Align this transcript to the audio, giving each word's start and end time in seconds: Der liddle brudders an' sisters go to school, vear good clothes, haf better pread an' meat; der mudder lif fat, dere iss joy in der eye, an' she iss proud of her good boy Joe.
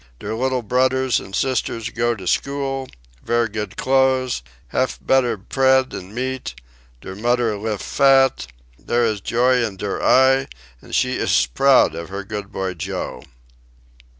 Der 0.17 0.33
liddle 0.33 0.63
brudders 0.63 1.19
an' 1.21 1.31
sisters 1.33 1.91
go 1.91 2.15
to 2.15 2.25
school, 2.25 2.89
vear 3.23 3.47
good 3.47 3.77
clothes, 3.77 4.41
haf 4.69 4.97
better 4.99 5.37
pread 5.37 5.93
an' 5.93 6.11
meat; 6.11 6.55
der 7.01 7.13
mudder 7.15 7.55
lif 7.55 7.81
fat, 7.81 8.47
dere 8.83 9.05
iss 9.05 9.21
joy 9.21 9.63
in 9.63 9.77
der 9.77 10.01
eye, 10.01 10.47
an' 10.81 10.91
she 10.91 11.17
iss 11.19 11.45
proud 11.45 11.93
of 11.93 12.09
her 12.09 12.23
good 12.23 12.51
boy 12.51 12.73
Joe. 12.73 13.21